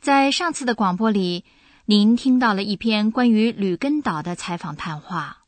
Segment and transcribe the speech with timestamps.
[0.00, 1.44] 在上次的广播里，
[1.86, 5.44] 您听到了一篇关于吕根岛的采访谈话。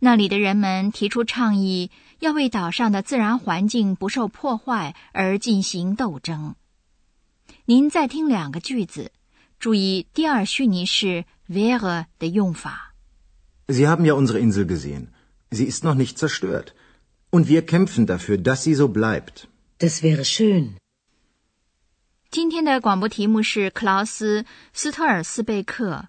[0.00, 6.56] 那里的人们提出倡议，要为岛上的自然环境不受破坏而进行斗争。
[7.64, 9.12] 您再听两个句子，
[9.58, 12.94] 注意第二虚拟式 wäre 的用法。
[13.66, 15.06] Sie haben ja unsere Insel gesehen.
[15.50, 16.74] Sie ist noch nicht zerstört.
[17.30, 19.46] Und wir kämpfen dafür, dass sie so bleibt.
[19.78, 20.74] Das wäre schön.
[22.34, 26.08] 今天的广播题目是克劳斯·斯特尔斯贝克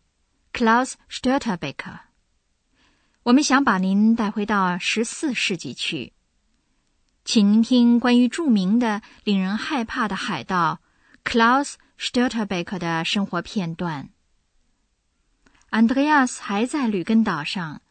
[0.52, 2.00] （Klaus Störtebeker）。
[3.22, 6.14] 我们想把您带回到十四世纪去，
[7.23, 10.80] 请您听关于著名的、令人害怕的海盗
[11.23, 14.10] Klaus Störtebeker 的生活片段。
[15.70, 17.84] Andreas 还在吕根岛上，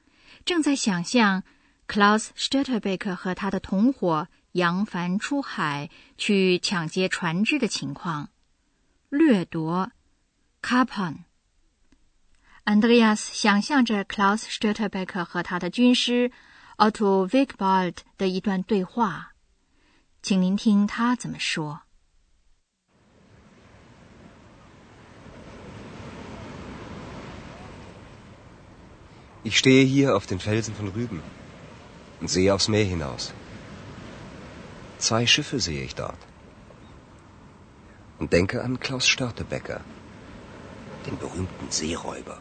[0.45, 1.45] 正在想象
[1.87, 4.27] Klaus Störtebeker 和他的同伙。
[4.55, 8.29] 扬帆出海去抢劫船只的情况，
[9.09, 9.91] 掠夺。
[10.63, 11.25] Kapon。
[12.65, 16.31] Andreas 想象着 Klaus Störtebeker 和他的军师
[16.77, 19.33] Otto Wigbald 的一段对话，
[20.23, 21.81] 请聆听他怎么说。
[29.43, 31.21] Ich stehe hier auf den Felsen von Rüben
[32.21, 33.33] und sehe aufs Meer hinaus.
[34.98, 36.19] Zwei Schiffe sehe ich dort.
[38.19, 39.81] Und denke an Klaus Störtebecker,
[41.07, 42.41] den berühmten Seeräuber.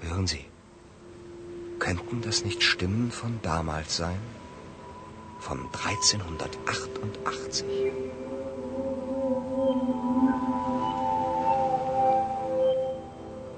[0.00, 0.44] Hören Sie,
[1.78, 4.18] könnten das nicht Stimmen von damals sein?
[5.40, 7.64] Von 1388.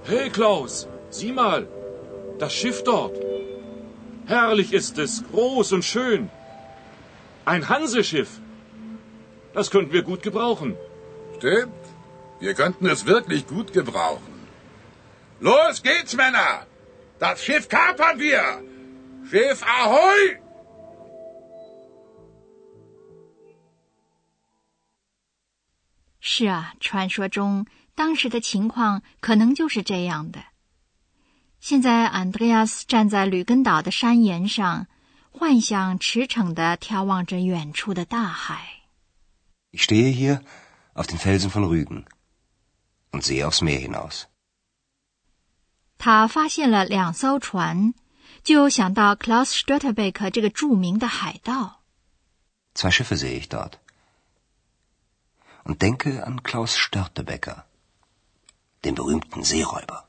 [0.04, 1.68] Hey Klaus, sieh mal,
[2.38, 3.16] das Schiff dort.
[4.26, 6.30] Herrlich ist es, groß und schön.
[7.45, 8.39] Ein Hanseschiff.
[9.53, 10.75] Das könnten wir gut gebrauchen.
[11.37, 11.73] Stimmt.
[12.39, 14.33] Wir könnten es wirklich gut gebrauchen.
[15.39, 16.65] Los geht's, Männer!
[17.19, 18.63] Das Schiff kapern wir!
[19.29, 20.39] Schiff Ahoi!
[26.19, 27.65] 是啊，传说中
[27.95, 30.39] 当时的情况可能就是这样的。
[31.59, 34.87] 现在，安德烈斯站在吕根岛的山岩上。
[35.34, 38.82] 幻想驰骋地眺望着远处的大海。
[39.72, 40.42] Ich stehe hier
[40.94, 42.04] auf den Felsen von Rügen
[43.10, 44.24] und sehe aufs Meer hinaus。
[45.96, 47.94] 他发现了两艘船，
[48.44, 51.80] 就想到 Klaus Störtebeck 这个著名的海盗。
[52.74, 53.78] Zwei Schiffe sehe ich dort
[55.64, 57.64] und denke an Klaus Störtebecker,
[58.82, 60.04] den berühmten Seeräuber。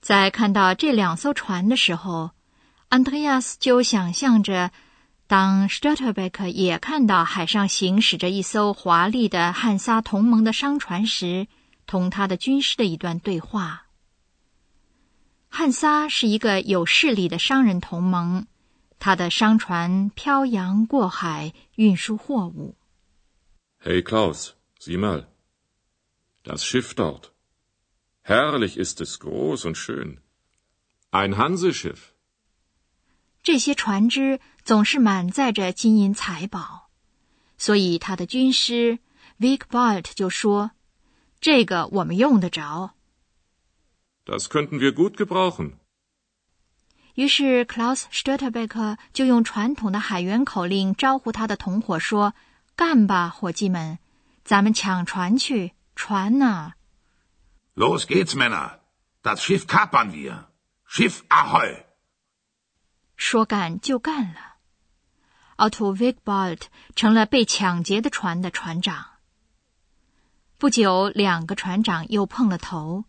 [0.00, 2.30] 在看到这两艘船的时候。
[2.94, 4.70] 安德烈亚斯就想象着，
[5.26, 11.48] 当斯特贝克也看到海上行驶着一艘华丽的汉萨同盟的商船时，
[11.86, 13.86] 同他的军师的一段对话。
[15.48, 18.46] 汉萨是一个有势力的商人同盟，
[19.00, 22.76] 他的商船漂洋过海运输货物。
[23.82, 25.24] Hey Klaus, sieh mal,
[26.44, 27.32] das Schiff dort.
[28.22, 30.18] Herrlich ist es, groß und schön.
[31.10, 32.13] Ein Hanseschiff.
[33.44, 36.88] 这些船只总是满载着金银财宝，
[37.58, 38.98] 所以他的军师
[39.38, 40.70] Vic Bart 就说
[41.42, 42.94] ：“这个我们用得着。”
[44.24, 45.72] Das könnten wir gut gebrauchen。
[47.14, 52.34] 于是 Klaus Störtebeck 就用传统的海员口令招呼他的同伙说
[52.74, 53.98] ：“干吧，伙计们，
[54.42, 55.74] 咱们抢船去！
[55.94, 56.72] 船呢
[57.76, 58.78] ？”Los geht's, Männer!
[59.22, 60.46] Das Schiff kapern wir!
[60.88, 61.83] Schiff Ahoi!
[63.16, 64.56] 说干就干了
[65.56, 66.60] ，Otto Wigbald
[66.94, 69.06] 成了被抢劫的船的船长。
[70.58, 73.04] 不久，两个船长又碰了头，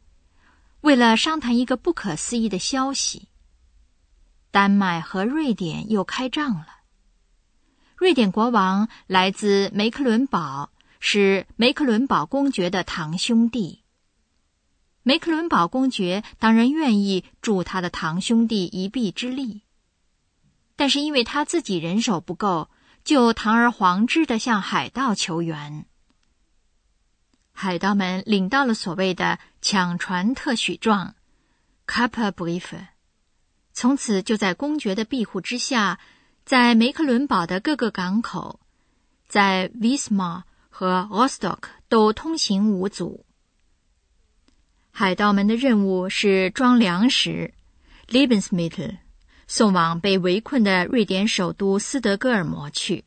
[0.82, 3.28] 为了商谈一个不可思议的消息。
[4.52, 6.68] 丹麦和瑞典又开仗了。
[7.98, 13.84] 瑞典国王来自梅克伦堡，是梅克伦堡公爵的堂兄弟。
[15.04, 19.62] 梅克伦堡公爵当然愿意助他的堂兄弟一臂之力。
[20.76, 22.70] 但是因为他自己人手不够，
[23.04, 25.86] 就堂而皇之的向海盗求援。
[27.52, 31.16] 海盗们领到了所谓的抢船特许状
[31.88, 32.88] （Kaperbrief），
[33.72, 36.00] 从此就在公爵的庇护之下，
[36.44, 38.60] 在梅克伦堡的各个港口，
[39.28, 43.26] 在 Wisma 和 Ostok 都通行无阻。
[44.92, 47.54] 海盗们的任务是装粮食
[48.08, 48.98] （Lebensmittel），
[49.47, 53.05] 送往被围困的瑞典首都斯德哥尔摩去。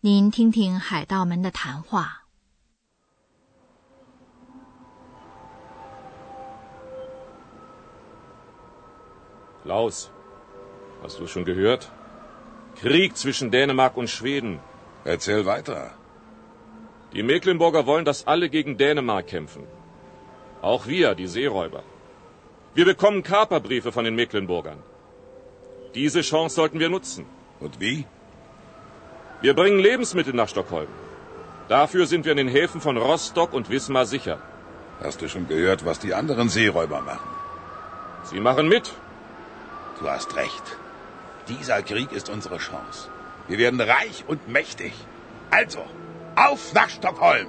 [0.00, 2.20] 您听听海盗们的谈话。
[9.64, 10.08] Klaus,
[11.02, 11.90] hast du schon gehört?
[12.80, 14.58] Krieg zwischen Dänemark und Schweden.
[15.04, 15.90] Erzähl weiter.
[17.12, 19.66] Die Mecklenburger wollen, dass alle gegen Dänemark kämpfen.
[20.62, 21.82] Auch wir, die Seeräuber.
[22.74, 24.78] Wir bekommen Kaperbriefe von den Mecklenburgern.
[25.95, 27.25] Diese Chance sollten wir nutzen.
[27.59, 28.05] Und wie?
[29.41, 30.87] Wir bringen Lebensmittel nach Stockholm.
[31.69, 34.37] Dafür sind wir in den Häfen von Rostock und Wismar sicher.
[35.01, 37.29] Hast du schon gehört, was die anderen Seeräuber machen?
[38.23, 38.93] Sie machen mit.
[39.99, 40.77] Du hast recht.
[41.47, 43.09] Dieser Krieg ist unsere Chance.
[43.47, 44.93] Wir werden reich und mächtig.
[45.49, 45.83] Also,
[46.35, 47.47] auf nach Stockholm!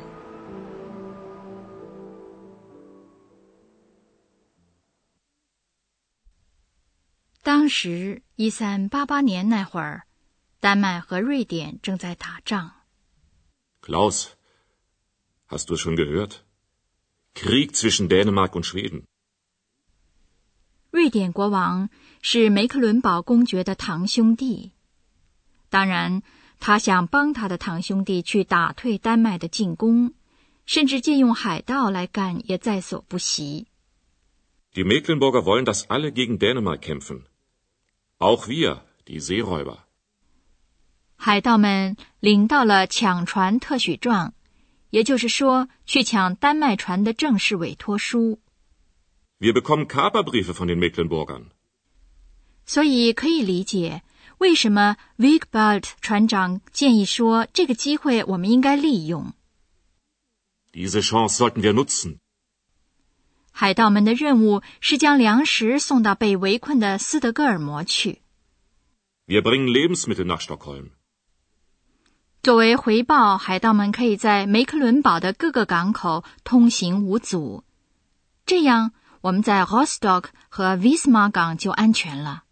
[7.46, 10.08] 当时，一三八八年那会儿，
[10.58, 12.72] 丹麦和瑞典正在打仗。
[13.80, 14.30] Klaus,
[15.46, 16.40] hast du schon gehört?
[17.34, 19.04] Krieg zwischen Dänemark und Schweden.
[20.90, 21.88] 瑞典国王
[22.20, 24.72] 是梅克伦堡公爵的堂兄弟，
[25.70, 26.22] 当然，
[26.58, 30.14] 他想帮他的堂兄弟去打退丹麦的进攻，
[30.64, 33.68] 甚至借用海盗来干也在所不惜。
[34.74, 37.22] Die Mecklenburger wollen, dass alle gegen Dänemark kämpfen.
[38.18, 39.78] Auch wir, die Seeräuber.
[41.16, 44.32] 海盗们领到了抢船特许状，
[44.90, 48.38] 也就是说，去抢丹麦船的正式委托书。
[49.38, 51.46] Wir bekommen Kaperbriefe von den Mecklenburgern.
[52.64, 54.02] 所以可以理解
[54.38, 59.34] 为什么 Wigbald 船长建议说这个机会我们应该利用。
[60.72, 62.18] Diese Chance sollten wir nutzen.
[63.58, 68.20] 海盗们的任务是将粮食送到被围困的斯德哥尔摩去。
[69.26, 70.90] Wir bringen Lebensmittel nach Stockholm.
[72.42, 77.64] 作为回报，海盗们可以在梅克伦堡的各个港口通行无阻，
[78.44, 78.92] 这样
[79.22, 82.44] 我们在 Rostock 和 Wismar 港就安全了。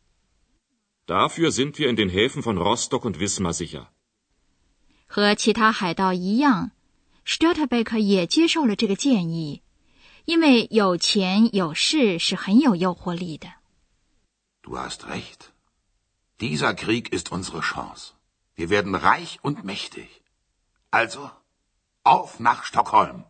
[1.06, 3.88] Dafür sind wir in den Häfen von Rostock und Wismar sicher.
[5.06, 6.70] 和其他海盗一样
[7.26, 9.60] s t u r t e b e k 也接受了这个建议，
[10.24, 13.48] 因为有钱有势是很有诱惑力的。
[14.62, 15.50] Du hast recht.
[16.38, 18.12] Dieser Krieg ist unsere Chance.
[18.56, 20.08] Wir werden reich und mächtig.
[20.90, 21.30] Also,
[22.02, 23.24] auf nach Stockholm.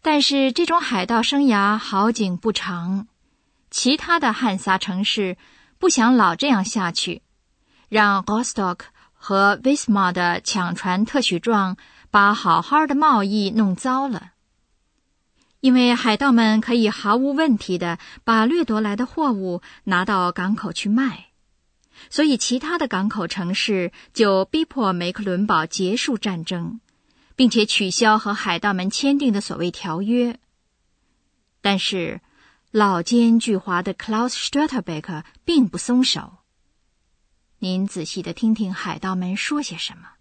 [0.00, 3.08] 但是这种海盗生涯好景不长，
[3.70, 5.36] 其他的汉萨城市
[5.78, 7.22] 不想老这样下去，
[7.88, 8.80] 让 Gostock
[9.12, 11.76] 和 Wismar 的抢船特许状
[12.10, 14.32] 把好好的贸易弄糟了。
[15.60, 21.26] 因为海盗们可以毫无问题的把掠夺来的货物拿到港口去卖，
[22.10, 26.80] 所以其他的港口城市就逼迫梅克伦堡结束战争。
[27.38, 30.40] 并且取消和海盗们签订的所谓条约。
[31.60, 32.20] 但是，
[32.72, 36.38] 老奸巨猾的 Klaus Störtebeck 并不松手。
[37.60, 40.17] 您仔细的听听海盗们说些什么。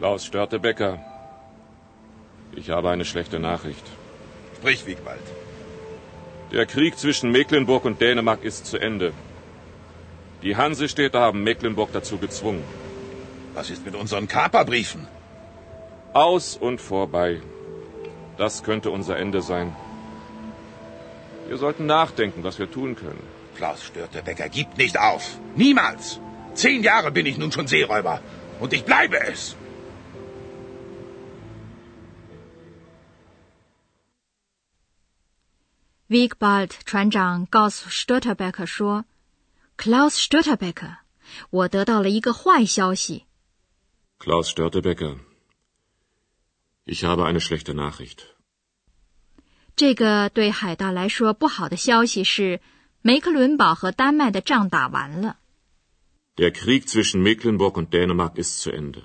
[0.00, 0.98] Klaus Störtebecker,
[2.56, 3.86] ich habe eine schlechte Nachricht.
[4.56, 5.26] Sprich, Wiegwald.
[6.52, 9.12] Der Krieg zwischen Mecklenburg und Dänemark ist zu Ende.
[10.42, 12.64] Die Hansestädte haben Mecklenburg dazu gezwungen.
[13.52, 15.06] Was ist mit unseren Kaperbriefen?
[16.14, 17.42] Aus und vorbei.
[18.38, 19.76] Das könnte unser Ende sein.
[21.46, 23.22] Wir sollten nachdenken, was wir tun können.
[23.54, 25.36] Klaus Störtebecker gibt nicht auf.
[25.56, 26.20] Niemals.
[26.54, 28.22] Zehn Jahre bin ich nun schon Seeräuber.
[28.60, 29.56] Und ich bleibe es.
[36.10, 39.04] Wigbald 船长告诉 Störtebeck 说
[39.76, 40.96] ：“Klaus Störtebeck，
[41.50, 43.26] 我得到了一个坏消息。
[44.18, 45.18] Klaus Störtebecker,
[46.84, 48.24] ich habe eine schlechte Nachricht.
[49.76, 52.60] 这个对海盗来说不好的消息是，
[53.02, 55.38] 梅克伦堡和丹麦的仗打完了。
[56.34, 59.04] Der Krieg zwischen Mecklenburg und Dänemark ist zu Ende.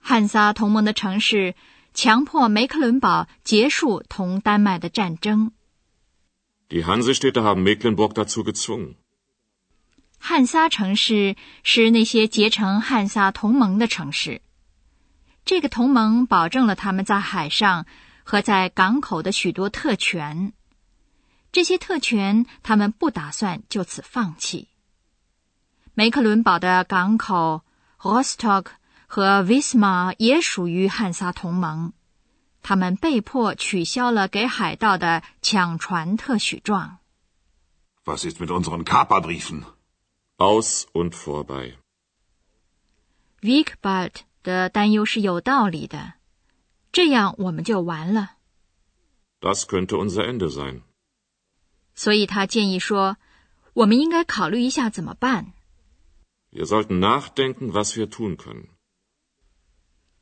[0.00, 1.54] 汉萨同盟的城市
[1.94, 5.52] 强迫梅克伦堡结束同丹麦的战争。
[10.18, 14.42] 汉撒城市是那些结成汉撒同盟的城市。
[15.46, 17.86] 这个同盟保证了他们在海上
[18.22, 20.52] 和在港口的许多特权。
[21.50, 24.68] 这些特权，他们不打算就此放弃。
[25.94, 27.62] 梅克伦堡的港口
[27.98, 28.66] rostok
[29.06, 31.94] 和 wisma 也属于汉撒同盟，
[32.68, 36.98] 他们被迫取消了给海盗的抢船特许状。
[38.04, 39.62] Was ist mit unseren Kaperbriefen?
[40.36, 41.76] Aus und vorbei.
[43.40, 46.16] Wigbald 的担忧是有道理的，
[46.92, 48.32] 这样我们就完了。
[49.40, 50.82] Das könnte unser Ende sein.
[51.94, 53.16] 所以他建议说，
[53.72, 55.54] 我们应该考虑一下怎么办。
[56.52, 58.66] Wir sollten nachdenken, was wir tun können.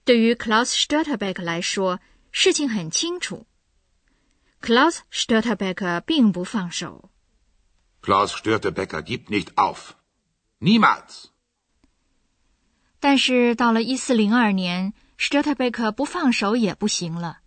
[0.04, 1.98] 对于 Klaus Störtebeck 来说，
[2.30, 3.47] 事情很清楚。
[4.61, 7.11] Klaus Störtebeck 并不放手。
[8.02, 9.90] Klaus Störtebecker gibt nicht auf.
[10.61, 11.26] Niemals.
[12.99, 17.40] 但是到了一四零二年，Störtebeck 不放手也不行了。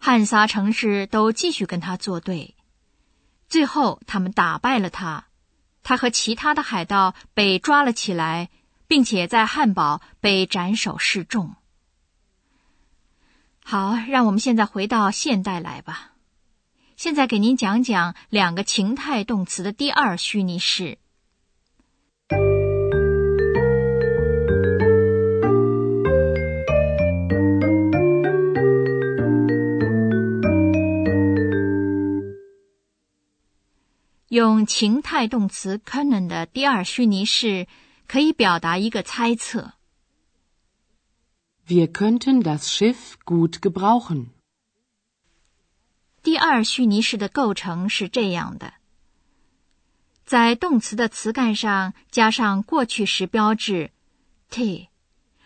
[0.00, 2.56] 汉撒城市都继续跟他作对，
[3.48, 5.26] 最后他们打败了他，
[5.82, 8.50] 他和其他的海盗被抓了起来，
[8.86, 11.56] 并且在汉堡被斩首示众。
[13.66, 16.12] 好，让我们现在回到现代来吧。
[16.96, 20.98] 现在给您讲讲两个情态动词的第二虚拟式。
[34.28, 37.66] 用情态动词 können 的第二虚拟式，
[38.06, 39.72] 可以表达一个猜测。
[41.66, 44.26] Wir könnten das Schiff gut gebrauchen.
[46.22, 48.74] 第二虚拟式的构成是这样的：
[50.26, 53.92] 在动词的词干上加上过去时标志
[54.50, 54.88] t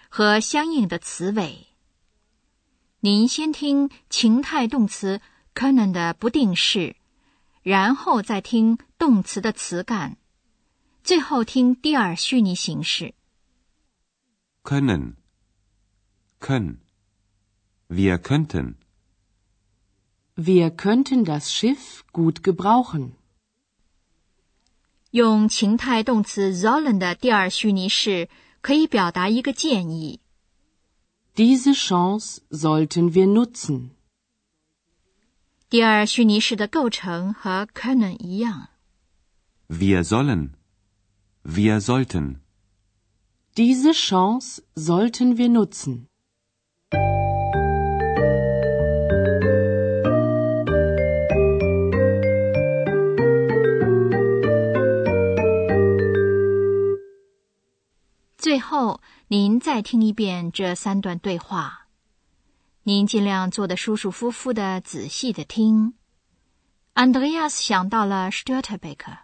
[0.09, 1.69] 和相应的词尾。
[2.99, 5.21] 您先听情态动词
[5.55, 6.97] können 的不定式，
[7.63, 10.17] 然后再听动词的词干，
[11.05, 13.15] 最后听第二虚拟形式。
[14.65, 15.15] können,
[16.40, 16.78] können.
[17.88, 18.76] Wir könnten.
[20.36, 23.14] Wir könnten das Schiff gut gebrauchen.
[25.12, 28.30] 用情态动词 sollen 的第二虚拟式，
[28.62, 30.22] 可以表达一个建议。
[31.36, 33.92] Diese Chance sollten wir nutzen.
[35.70, 38.70] 第二虚拟式的构成和 können 一样。
[39.70, 40.52] Wir sollen.
[41.44, 42.42] Wir sollten.
[43.56, 46.07] Diese Chance sollten wir nutzen.
[58.59, 61.87] 最后，您再听一遍这三段对话，
[62.83, 65.95] 您尽量坐得舒舒服服的，仔细的听。
[66.93, 69.19] Andreas 想到了 Störtebek。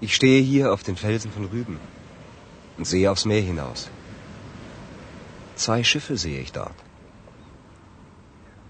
[0.00, 1.76] Ich stehe hier auf den Felsen von Rüben
[2.78, 3.90] und sehe aufs Meer hinaus.
[5.56, 6.72] Zwei Schiffe sehe ich dort.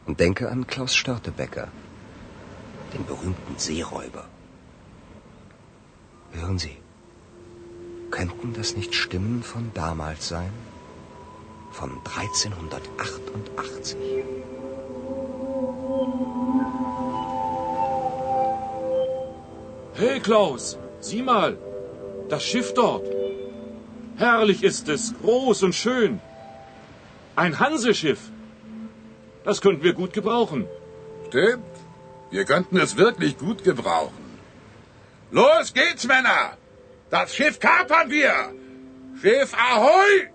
[0.07, 1.69] Und denke an Klaus Störtebecker,
[2.95, 4.25] den berühmten Seeräuber.
[6.33, 6.77] Hören Sie,
[8.11, 10.53] könnten das nicht Stimmen von damals sein?
[11.73, 13.97] Von 1388?
[19.95, 21.59] Hey Klaus, sieh mal,
[22.29, 23.07] das Schiff dort.
[24.17, 26.21] Herrlich ist es, groß und schön.
[27.37, 28.31] Ein Hanseschiff.
[29.45, 30.67] Das könnten wir gut gebrauchen.
[31.29, 31.78] Stimmt.
[32.32, 34.24] Wir könnten es wirklich gut gebrauchen.
[35.32, 36.58] Los geht's, Männer!
[37.10, 38.34] Das Schiff kapern wir!
[39.22, 40.34] Schiff Ahoi!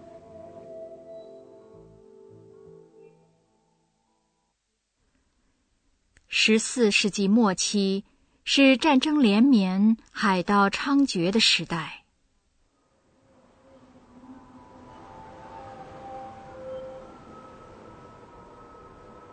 [6.30, 8.04] 十四世纪末期
[8.44, 12.04] 是战争连绵、海盗猖獗的时代。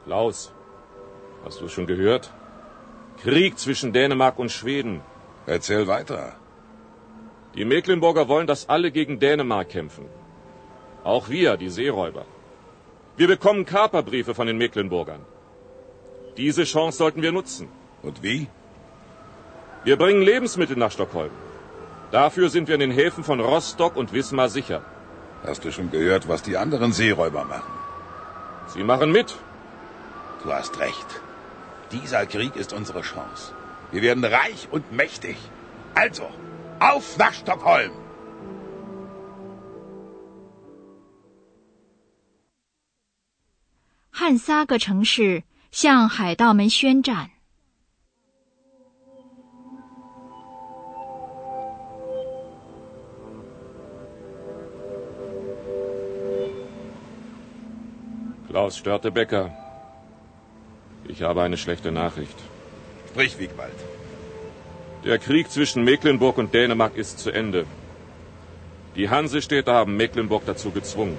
[0.06, 0.52] Klaus,
[1.44, 2.32] hast du schon gehört?
[3.23, 5.03] Krieg zwischen Dänemark und Schweden.
[5.47, 6.37] Erzähl weiter.
[7.55, 10.07] Die Mecklenburger wollen, dass alle gegen Dänemark kämpfen.
[11.05, 12.25] Auch wir, die Seeräuber.
[13.17, 15.21] Wir bekommen Kaperbriefe von den Mecklenburgern.
[16.37, 17.69] Diese Chance sollten wir nutzen.
[18.03, 18.49] Und wie?
[19.85, 21.31] Wir bringen Lebensmittel nach Stockholm.
[22.13, 24.83] Dafür sind wir in den Häfen von Rostock und Wismar sicher.
[25.45, 27.73] Hast du schon gehört, was die anderen Seeräuber machen?
[28.69, 29.35] Sie machen mit.
[30.43, 31.21] Du hast recht.
[31.92, 33.54] Dieser Krieg ist unsere Chance.
[33.92, 35.38] Wir werden reich und mächtig.
[35.94, 36.28] Also,
[36.80, 37.92] auf nach Stockholm!
[44.18, 47.32] 汉三个城市向海盗们宣战。
[58.48, 59.52] Klaus Störtebecker,
[61.13, 62.39] ich habe eine schlechte Nachricht.
[63.09, 63.79] Sprich, Wiegwald.
[65.05, 67.65] Der Krieg zwischen Mecklenburg und Dänemark ist zu Ende.
[68.97, 71.17] Die Hansestädte haben Mecklenburg dazu gezwungen.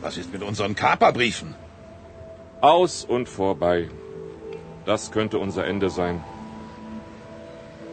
[0.00, 1.54] Was ist mit unseren Kaperbriefen?
[2.60, 3.88] Aus und vorbei.
[4.86, 6.22] Das könnte unser Ende sein.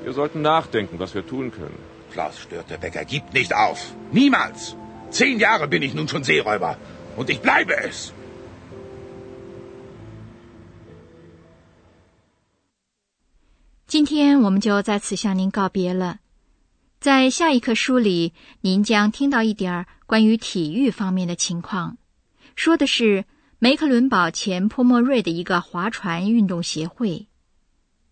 [0.03, 1.79] Wir sollten nachdenken, was wir tun können.
[2.11, 3.93] Klaus Störtebecker gibt nicht auf.
[4.11, 4.75] Niemals.
[5.09, 6.77] Zehn Jahre bin ich nun schon Seeräuber.
[7.15, 8.13] Und ich bleibe es.
[13.91, 16.21] 今天我们就在此向您告别了。
[17.01, 18.31] 在下一课书里，
[18.61, 21.97] 您将听到一点关于体育方面的情况，
[22.55, 23.25] 说的是
[23.59, 27.27] 梅克伦堡前波莫瑞的一个划船运动协会。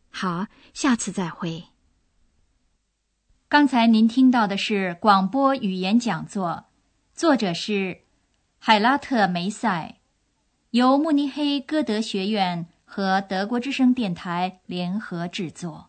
[0.09, 1.63] 好，下次再会。
[3.47, 6.65] 刚才您听到的是广播语言讲座，
[7.13, 7.99] 作者是
[8.57, 9.95] 海拉特梅塞，
[10.71, 12.67] 由慕尼黑歌德学院。
[12.91, 15.88] 和德国之声电台联合制作。